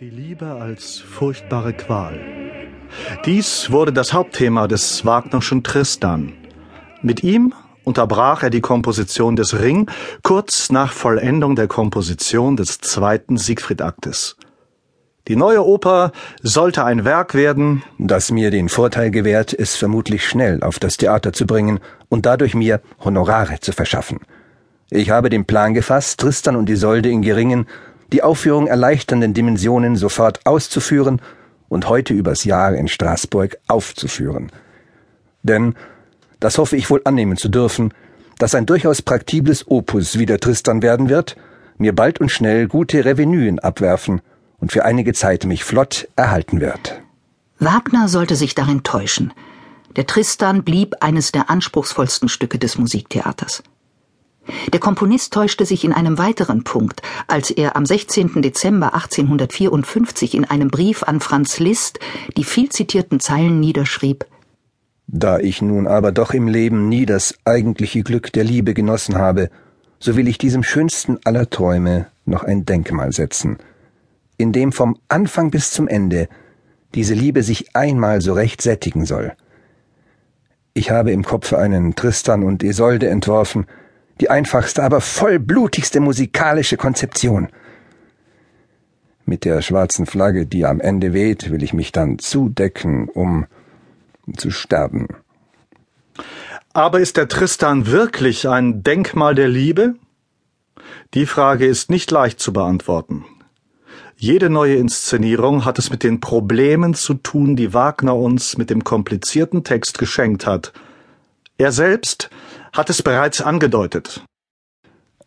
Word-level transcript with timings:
Die 0.00 0.08
Liebe 0.08 0.46
als 0.46 0.98
furchtbare 0.98 1.74
Qual. 1.74 2.18
Dies 3.26 3.70
wurde 3.70 3.92
das 3.92 4.14
Hauptthema 4.14 4.66
des 4.66 5.04
Wagnerschen 5.04 5.62
Tristan. 5.62 6.32
Mit 7.02 7.22
ihm 7.22 7.52
unterbrach 7.84 8.42
er 8.42 8.48
die 8.48 8.62
Komposition 8.62 9.36
des 9.36 9.60
Ring 9.60 9.90
kurz 10.22 10.70
nach 10.70 10.94
Vollendung 10.94 11.54
der 11.54 11.68
Komposition 11.68 12.56
des 12.56 12.78
zweiten 12.78 13.36
Siegfried-Aktes. 13.36 14.38
Die 15.28 15.36
neue 15.36 15.66
Oper 15.66 16.12
sollte 16.40 16.82
ein 16.82 17.04
Werk 17.04 17.34
werden, 17.34 17.82
das 17.98 18.30
mir 18.30 18.50
den 18.50 18.70
Vorteil 18.70 19.10
gewährt, 19.10 19.52
es 19.52 19.76
vermutlich 19.76 20.26
schnell 20.26 20.62
auf 20.62 20.78
das 20.78 20.96
Theater 20.96 21.34
zu 21.34 21.44
bringen 21.44 21.78
und 22.08 22.24
dadurch 22.24 22.54
mir 22.54 22.80
Honorare 23.04 23.60
zu 23.60 23.72
verschaffen. 23.72 24.20
Ich 24.88 25.10
habe 25.10 25.28
den 25.28 25.44
Plan 25.44 25.74
gefasst, 25.74 26.20
Tristan 26.20 26.56
und 26.56 26.70
Isolde 26.70 27.10
in 27.10 27.20
geringen 27.20 27.66
die 28.12 28.22
Aufführung 28.22 28.66
erleichternden 28.66 29.34
Dimensionen 29.34 29.96
sofort 29.96 30.44
auszuführen 30.44 31.20
und 31.68 31.88
heute 31.88 32.14
übers 32.14 32.44
Jahr 32.44 32.74
in 32.74 32.88
Straßburg 32.88 33.58
aufzuführen. 33.68 34.50
Denn, 35.42 35.74
das 36.40 36.58
hoffe 36.58 36.76
ich 36.76 36.90
wohl 36.90 37.00
annehmen 37.04 37.36
zu 37.36 37.48
dürfen, 37.48 37.94
dass 38.38 38.54
ein 38.54 38.66
durchaus 38.66 39.02
praktibles 39.02 39.66
Opus 39.68 40.18
wieder 40.18 40.38
Tristan 40.38 40.82
werden 40.82 41.08
wird, 41.08 41.36
mir 41.78 41.94
bald 41.94 42.20
und 42.20 42.30
schnell 42.30 42.68
gute 42.68 43.04
Revenuen 43.04 43.58
abwerfen 43.58 44.20
und 44.58 44.72
für 44.72 44.84
einige 44.84 45.12
Zeit 45.12 45.44
mich 45.44 45.64
flott 45.64 46.08
erhalten 46.16 46.60
wird. 46.60 47.00
Wagner 47.58 48.08
sollte 48.08 48.36
sich 48.36 48.54
darin 48.54 48.82
täuschen. 48.82 49.32
Der 49.96 50.06
Tristan 50.06 50.62
blieb 50.62 50.94
eines 51.00 51.32
der 51.32 51.50
anspruchsvollsten 51.50 52.28
Stücke 52.28 52.58
des 52.58 52.78
Musiktheaters. 52.78 53.62
Der 54.72 54.80
Komponist 54.80 55.32
täuschte 55.32 55.64
sich 55.64 55.84
in 55.84 55.92
einem 55.92 56.18
weiteren 56.18 56.64
Punkt, 56.64 57.02
als 57.26 57.50
er 57.50 57.76
am 57.76 57.86
16. 57.86 58.42
Dezember 58.42 58.94
1854 58.94 60.34
in 60.34 60.44
einem 60.44 60.68
Brief 60.68 61.02
an 61.02 61.20
Franz 61.20 61.58
Liszt 61.58 61.98
die 62.36 62.44
viel 62.44 62.68
zitierten 62.68 63.20
Zeilen 63.20 63.60
niederschrieb 63.60 64.26
Da 65.06 65.38
ich 65.38 65.60
nun 65.60 65.86
aber 65.86 66.12
doch 66.12 66.34
im 66.34 66.46
Leben 66.46 66.88
nie 66.88 67.04
das 67.04 67.34
eigentliche 67.44 68.02
Glück 68.02 68.32
der 68.32 68.44
Liebe 68.44 68.74
genossen 68.74 69.16
habe, 69.16 69.50
so 69.98 70.16
will 70.16 70.28
ich 70.28 70.38
diesem 70.38 70.62
schönsten 70.62 71.18
aller 71.24 71.50
Träume 71.50 72.06
noch 72.24 72.44
ein 72.44 72.64
Denkmal 72.64 73.12
setzen, 73.12 73.58
in 74.36 74.52
dem 74.52 74.72
vom 74.72 74.96
Anfang 75.08 75.50
bis 75.50 75.72
zum 75.72 75.88
Ende 75.88 76.28
diese 76.94 77.14
Liebe 77.14 77.42
sich 77.42 77.74
einmal 77.74 78.20
so 78.20 78.32
recht 78.32 78.62
sättigen 78.62 79.04
soll. 79.04 79.32
Ich 80.74 80.90
habe 80.90 81.10
im 81.10 81.24
Kopfe 81.24 81.58
einen 81.58 81.96
Tristan 81.96 82.44
und 82.44 82.62
Isolde 82.62 83.08
entworfen, 83.08 83.66
die 84.20 84.30
einfachste, 84.30 84.82
aber 84.82 85.00
vollblutigste 85.00 86.00
musikalische 86.00 86.76
Konzeption. 86.76 87.48
Mit 89.24 89.44
der 89.44 89.62
schwarzen 89.62 90.06
Flagge, 90.06 90.46
die 90.46 90.66
am 90.66 90.80
Ende 90.80 91.12
weht, 91.12 91.50
will 91.50 91.62
ich 91.62 91.72
mich 91.72 91.92
dann 91.92 92.18
zudecken, 92.18 93.08
um 93.08 93.46
zu 94.36 94.50
sterben. 94.50 95.08
Aber 96.72 97.00
ist 97.00 97.16
der 97.16 97.28
Tristan 97.28 97.86
wirklich 97.86 98.48
ein 98.48 98.82
Denkmal 98.82 99.34
der 99.34 99.48
Liebe? 99.48 99.94
Die 101.14 101.26
Frage 101.26 101.66
ist 101.66 101.90
nicht 101.90 102.10
leicht 102.10 102.38
zu 102.40 102.52
beantworten. 102.52 103.24
Jede 104.16 104.50
neue 104.50 104.76
Inszenierung 104.76 105.64
hat 105.64 105.78
es 105.78 105.90
mit 105.90 106.02
den 106.02 106.20
Problemen 106.20 106.94
zu 106.94 107.14
tun, 107.14 107.56
die 107.56 107.72
Wagner 107.72 108.14
uns 108.14 108.58
mit 108.58 108.68
dem 108.68 108.84
komplizierten 108.84 109.64
Text 109.64 109.98
geschenkt 109.98 110.46
hat. 110.46 110.72
Er 111.56 111.72
selbst 111.72 112.30
hat 112.72 112.90
es 112.90 113.02
bereits 113.02 113.40
angedeutet. 113.40 114.24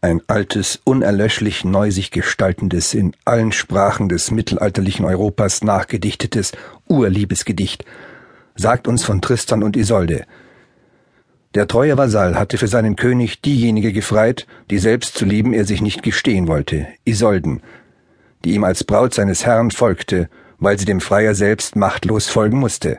Ein 0.00 0.20
altes, 0.26 0.80
unerlöschlich 0.84 1.64
neu 1.64 1.90
sich 1.90 2.10
gestaltendes, 2.10 2.94
in 2.94 3.12
allen 3.24 3.52
Sprachen 3.52 4.08
des 4.08 4.30
mittelalterlichen 4.30 5.04
Europas 5.04 5.64
nachgedichtetes 5.64 6.52
Urliebesgedicht, 6.86 7.84
sagt 8.54 8.88
uns 8.88 9.04
von 9.04 9.20
Tristan 9.20 9.62
und 9.62 9.76
Isolde. 9.76 10.26
Der 11.54 11.66
treue 11.66 11.96
Vasall 11.96 12.38
hatte 12.38 12.58
für 12.58 12.68
seinen 12.68 12.96
König 12.96 13.40
diejenige 13.40 13.92
gefreit, 13.92 14.46
die 14.70 14.78
selbst 14.78 15.16
zu 15.16 15.24
lieben 15.24 15.54
er 15.54 15.64
sich 15.64 15.80
nicht 15.80 16.02
gestehen 16.02 16.48
wollte, 16.48 16.86
Isolden, 17.04 17.62
die 18.44 18.54
ihm 18.54 18.64
als 18.64 18.84
Braut 18.84 19.14
seines 19.14 19.46
Herrn 19.46 19.70
folgte, 19.70 20.28
weil 20.58 20.78
sie 20.78 20.84
dem 20.84 21.00
Freier 21.00 21.34
selbst 21.34 21.74
machtlos 21.74 22.28
folgen 22.28 22.58
musste. 22.58 22.98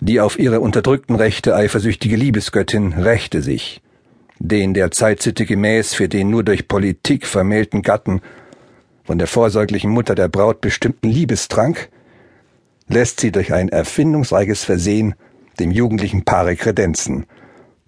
Die 0.00 0.20
auf 0.20 0.38
ihre 0.38 0.60
unterdrückten 0.60 1.16
Rechte 1.16 1.56
eifersüchtige 1.56 2.16
Liebesgöttin 2.16 2.92
rächte 2.92 3.42
sich 3.42 3.80
den 4.38 4.74
der 4.74 4.90
Zeitsitte 4.90 5.46
gemäß 5.46 5.94
für 5.94 6.08
den 6.08 6.30
nur 6.30 6.44
durch 6.44 6.68
Politik 6.68 7.26
vermählten 7.26 7.82
Gatten 7.82 8.20
von 9.04 9.18
der 9.18 9.26
vorsorglichen 9.26 9.90
Mutter 9.90 10.14
der 10.14 10.28
Braut 10.28 10.60
bestimmten 10.60 11.08
Liebestrank, 11.08 11.88
lässt 12.88 13.20
sie 13.20 13.32
durch 13.32 13.52
ein 13.52 13.68
erfindungsreiches 13.68 14.64
Versehen 14.64 15.14
dem 15.58 15.70
jugendlichen 15.70 16.24
Paare 16.24 16.56
kredenzen, 16.56 17.26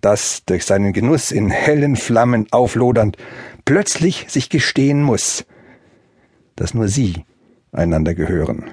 das 0.00 0.44
durch 0.46 0.64
seinen 0.64 0.92
Genuss 0.92 1.32
in 1.32 1.50
hellen 1.50 1.96
Flammen 1.96 2.46
auflodernd 2.50 3.16
plötzlich 3.64 4.26
sich 4.28 4.48
gestehen 4.48 5.02
muss, 5.02 5.44
dass 6.56 6.72
nur 6.72 6.88
sie 6.88 7.24
einander 7.72 8.14
gehören. 8.14 8.70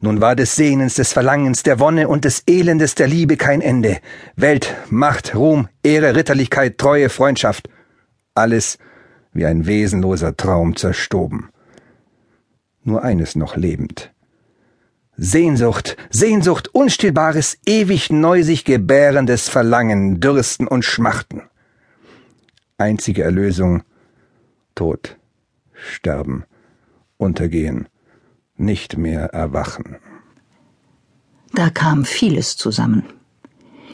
Nun 0.00 0.20
war 0.20 0.36
des 0.36 0.56
Sehnens, 0.56 0.94
des 0.94 1.12
Verlangens, 1.12 1.62
der 1.62 1.80
Wonne 1.80 2.08
und 2.08 2.24
des 2.24 2.42
Elendes 2.46 2.94
der 2.94 3.06
Liebe 3.06 3.36
kein 3.36 3.62
Ende. 3.62 3.98
Welt, 4.36 4.74
Macht, 4.90 5.34
Ruhm, 5.34 5.68
Ehre, 5.82 6.14
Ritterlichkeit, 6.14 6.76
Treue, 6.76 7.08
Freundschaft. 7.08 7.70
Alles 8.34 8.78
wie 9.32 9.46
ein 9.46 9.66
wesenloser 9.66 10.36
Traum 10.36 10.76
zerstoben. 10.76 11.48
Nur 12.84 13.02
eines 13.02 13.36
noch 13.36 13.56
lebend. 13.56 14.12
Sehnsucht, 15.16 15.96
Sehnsucht, 16.10 16.68
unstillbares, 16.74 17.58
ewig 17.64 18.10
neu 18.10 18.42
sich 18.42 18.66
gebärendes 18.66 19.48
Verlangen, 19.48 20.20
Dürsten 20.20 20.68
und 20.68 20.84
Schmachten. 20.84 21.42
Einzige 22.76 23.22
Erlösung, 23.22 23.82
Tod, 24.74 25.16
Sterben, 25.72 26.44
Untergehen 27.16 27.88
nicht 28.56 28.96
mehr 28.96 29.26
erwachen. 29.32 29.96
Da 31.52 31.70
kam 31.70 32.04
vieles 32.04 32.56
zusammen. 32.56 33.04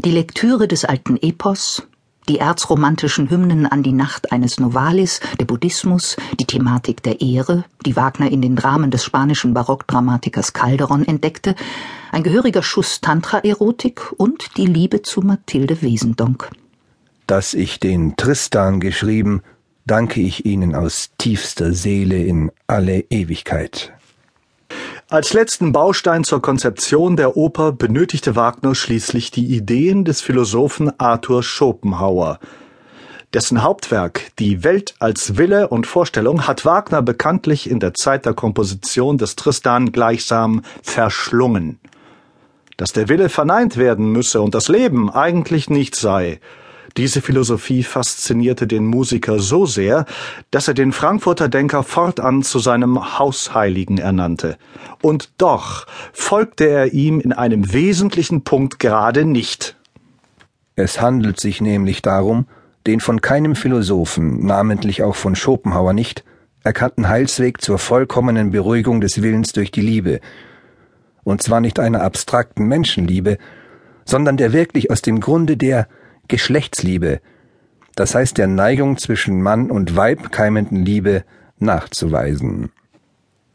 Die 0.04 0.10
Lektüre 0.10 0.66
des 0.66 0.84
alten 0.84 1.16
Epos, 1.16 1.86
die 2.28 2.38
erzromantischen 2.38 3.30
Hymnen 3.30 3.66
an 3.66 3.82
die 3.82 3.92
Nacht 3.92 4.32
eines 4.32 4.58
Novalis, 4.58 5.20
der 5.38 5.44
Buddhismus, 5.44 6.16
die 6.40 6.44
Thematik 6.44 7.02
der 7.02 7.20
Ehre, 7.20 7.64
die 7.84 7.96
Wagner 7.96 8.30
in 8.30 8.42
den 8.42 8.56
Dramen 8.56 8.90
des 8.90 9.04
spanischen 9.04 9.54
Barockdramatikers 9.54 10.52
Calderon 10.52 11.06
entdeckte, 11.06 11.54
ein 12.10 12.22
gehöriger 12.22 12.62
Schuss 12.62 13.00
Tantra-Erotik 13.00 14.12
und 14.16 14.56
die 14.56 14.66
Liebe 14.66 15.02
zu 15.02 15.20
Mathilde 15.20 15.82
Wesendonck. 15.82 16.50
Dass 17.26 17.54
ich 17.54 17.80
den 17.80 18.16
Tristan 18.16 18.80
geschrieben, 18.80 19.42
danke 19.86 20.20
ich 20.20 20.44
Ihnen 20.44 20.74
aus 20.74 21.10
tiefster 21.18 21.72
Seele 21.72 22.22
in 22.22 22.50
alle 22.66 23.00
Ewigkeit. 23.10 23.92
Als 25.12 25.34
letzten 25.34 25.72
Baustein 25.72 26.24
zur 26.24 26.40
Konzeption 26.40 27.16
der 27.16 27.36
Oper 27.36 27.72
benötigte 27.72 28.34
Wagner 28.34 28.74
schließlich 28.74 29.30
die 29.30 29.44
Ideen 29.44 30.06
des 30.06 30.22
Philosophen 30.22 30.90
Arthur 30.98 31.42
Schopenhauer. 31.42 32.38
Dessen 33.34 33.62
Hauptwerk 33.62 34.30
Die 34.38 34.64
Welt 34.64 34.94
als 35.00 35.36
Wille 35.36 35.68
und 35.68 35.86
Vorstellung 35.86 36.46
hat 36.46 36.64
Wagner 36.64 37.02
bekanntlich 37.02 37.68
in 37.68 37.78
der 37.78 37.92
Zeit 37.92 38.24
der 38.24 38.32
Komposition 38.32 39.18
des 39.18 39.36
Tristan 39.36 39.92
gleichsam 39.92 40.62
verschlungen. 40.82 41.78
Dass 42.78 42.94
der 42.94 43.10
Wille 43.10 43.28
verneint 43.28 43.76
werden 43.76 44.12
müsse 44.12 44.40
und 44.40 44.54
das 44.54 44.68
Leben 44.68 45.10
eigentlich 45.10 45.68
nicht 45.68 45.94
sei, 45.94 46.40
diese 46.96 47.22
Philosophie 47.22 47.82
faszinierte 47.82 48.66
den 48.66 48.86
Musiker 48.86 49.38
so 49.38 49.66
sehr, 49.66 50.04
dass 50.50 50.68
er 50.68 50.74
den 50.74 50.92
Frankfurter 50.92 51.48
Denker 51.48 51.82
fortan 51.82 52.42
zu 52.42 52.58
seinem 52.58 53.18
Hausheiligen 53.18 53.98
ernannte. 53.98 54.56
Und 55.00 55.30
doch 55.38 55.86
folgte 56.12 56.68
er 56.68 56.92
ihm 56.92 57.20
in 57.20 57.32
einem 57.32 57.72
wesentlichen 57.72 58.44
Punkt 58.44 58.78
gerade 58.78 59.24
nicht. 59.24 59.76
Es 60.76 61.00
handelt 61.00 61.40
sich 61.40 61.60
nämlich 61.60 62.02
darum, 62.02 62.46
den 62.86 63.00
von 63.00 63.20
keinem 63.20 63.54
Philosophen, 63.54 64.44
namentlich 64.44 65.02
auch 65.02 65.14
von 65.14 65.36
Schopenhauer 65.36 65.92
nicht, 65.92 66.24
erkannten 66.64 67.08
Heilsweg 67.08 67.60
zur 67.60 67.78
vollkommenen 67.78 68.50
Beruhigung 68.50 69.00
des 69.00 69.22
Willens 69.22 69.52
durch 69.52 69.70
die 69.70 69.80
Liebe, 69.80 70.20
und 71.24 71.42
zwar 71.42 71.60
nicht 71.60 71.78
einer 71.78 72.02
abstrakten 72.02 72.66
Menschenliebe, 72.66 73.38
sondern 74.04 74.36
der 74.36 74.52
wirklich 74.52 74.90
aus 74.90 75.02
dem 75.02 75.20
Grunde 75.20 75.56
der 75.56 75.88
Geschlechtsliebe, 76.28 77.20
das 77.94 78.14
heißt 78.14 78.38
der 78.38 78.46
Neigung 78.46 78.96
zwischen 78.96 79.42
Mann 79.42 79.70
und 79.70 79.96
Weib 79.96 80.32
keimenden 80.32 80.84
Liebe, 80.84 81.24
nachzuweisen. 81.58 82.70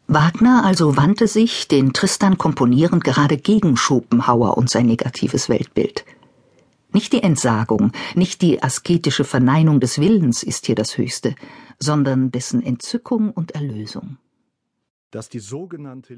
Wagner 0.07 0.63
also 0.63 0.95
wandte 0.95 1.27
sich, 1.27 1.67
den 1.67 1.91
Tristan 1.91 2.37
komponierend, 2.37 3.03
gerade 3.03 3.37
gegen 3.37 3.75
Schopenhauer 3.75 4.57
und 4.57 4.69
sein 4.69 4.85
negatives 4.85 5.49
Weltbild. 5.49 6.05
Nicht 6.93 7.11
die 7.11 7.21
Entsagung, 7.21 7.91
nicht 8.15 8.41
die 8.41 8.63
asketische 8.63 9.25
Verneinung 9.25 9.81
des 9.81 9.99
Willens 9.99 10.43
ist 10.43 10.65
hier 10.65 10.75
das 10.75 10.97
Höchste, 10.97 11.35
sondern 11.79 12.31
dessen 12.31 12.63
Entzückung 12.63 13.31
und 13.31 13.51
Erlösung. 13.51 14.17
dass 15.11 15.29
die 15.29 15.39
sogenannte 15.39 16.17